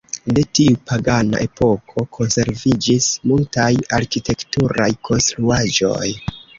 De 0.37 0.43
tiu 0.59 0.77
pagana 0.91 1.41
epoko 1.49 2.07
konserviĝis 2.19 3.11
multaj 3.35 3.71
arkitekturaj 4.01 4.93
konstruaĵoj. 5.11 6.15